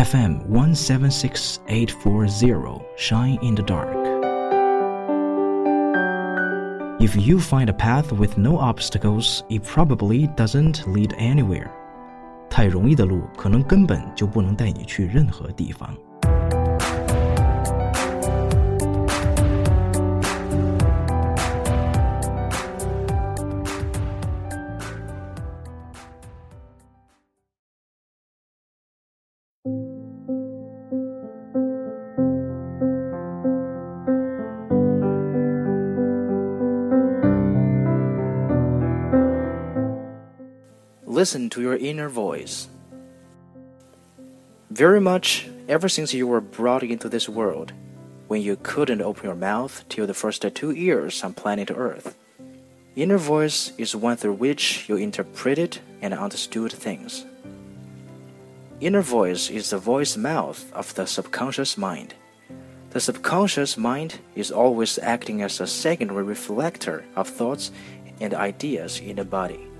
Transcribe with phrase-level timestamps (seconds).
[0.00, 3.94] FM 176840 Shine in the Dark.
[7.00, 11.70] If you find a path with no obstacles, it probably doesn't lead anywhere.
[12.48, 15.94] 太容易的路，可能根本就不能带你去任何地方。
[41.21, 42.67] Listen to your inner voice.
[44.71, 47.73] Very much ever since you were brought into this world,
[48.27, 52.17] when you couldn't open your mouth till the first two years on planet Earth.
[52.95, 57.23] Inner voice is one through which you interpreted and understood things.
[58.79, 62.15] Inner voice is the voice mouth of the subconscious mind.
[62.89, 67.69] The subconscious mind is always acting as a secondary reflector of thoughts
[68.19, 69.70] and ideas in the body.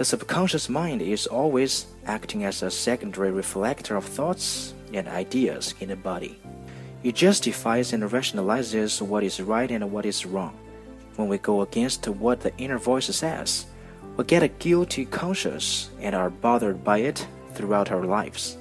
[0.00, 5.90] The subconscious mind is always acting as a secondary reflector of thoughts and ideas in
[5.90, 6.40] the body.
[7.02, 10.58] It justifies and rationalizes what is right and what is wrong.
[11.16, 13.66] When we go against what the inner voice says,
[14.16, 18.56] we get a guilty conscience and are bothered by it throughout our lives.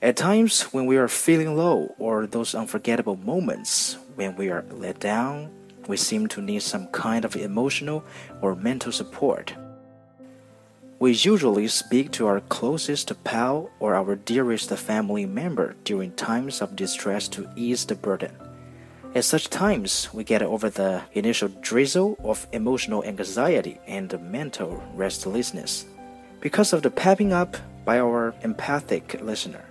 [0.00, 5.00] At times, when we are feeling low or those unforgettable moments when we are let
[5.00, 5.50] down,
[5.88, 8.04] we seem to need some kind of emotional
[8.40, 9.52] or mental support.
[11.00, 16.74] We usually speak to our closest pal or our dearest family member during times of
[16.74, 18.32] distress to ease the burden.
[19.14, 25.86] At such times, we get over the initial drizzle of emotional anxiety and mental restlessness
[26.40, 29.64] because of the pepping up by our empathic listener.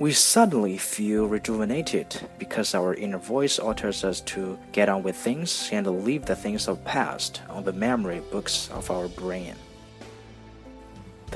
[0.00, 5.68] We suddenly feel rejuvenated because our inner voice alters us to get on with things
[5.70, 9.54] and leave the things of past on the memory books of our brain.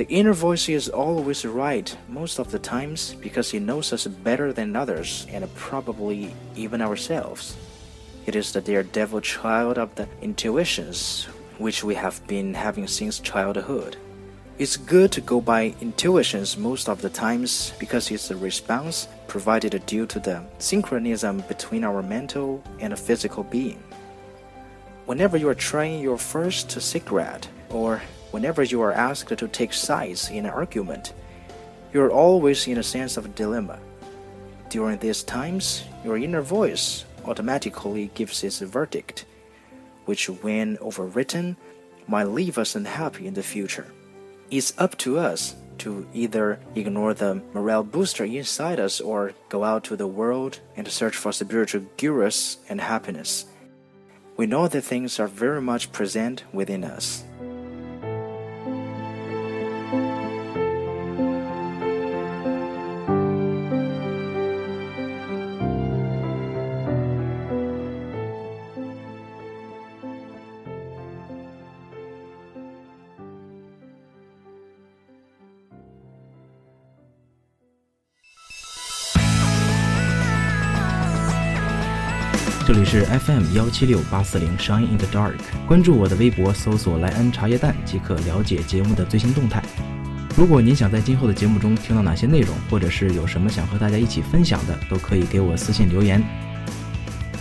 [0.01, 4.51] The inner voice is always right most of the times because it knows us better
[4.51, 7.55] than others and probably even ourselves.
[8.25, 11.25] It is the daredevil child of the intuitions
[11.59, 13.99] which we have been having since childhood.
[14.57, 19.85] It's good to go by intuitions most of the times because it's a response provided
[19.85, 23.83] due to the synchronism between our mental and physical being.
[25.05, 28.01] Whenever you are trying your first cigarette or
[28.31, 31.13] Whenever you are asked to take sides in an argument,
[31.93, 33.79] you are always in a sense of dilemma.
[34.69, 39.25] During these times, your inner voice automatically gives its verdict,
[40.05, 41.57] which, when overwritten,
[42.07, 43.87] might leave us unhappy in the future.
[44.51, 49.85] It's up to us to either ignore the morale booster inside us or go out
[49.85, 53.47] to the world and search for spiritual gurus and happiness.
[54.37, 57.25] We know that things are very much present within us.
[82.73, 85.35] 这里是 FM 幺七六八四零 Shine in the Dark，
[85.67, 89.61] 关注我的微博，搜索“莱恩茶叶蛋”即可了解节目的最新动态。
[90.37, 96.23] 如果您想在今后的节目中听到哪些内容，或者是有什么想和大家一起分享的，都可以给我私信留言。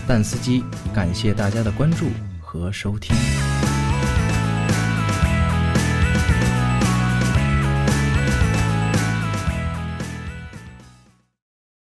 [0.08, 0.64] 蛋司机，
[0.96, 2.08] 感谢大家的关注
[2.42, 3.16] 和收听。